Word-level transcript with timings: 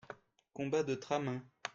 Combat 0.55 0.81
de 0.81 0.95
Tramin. 0.95 1.43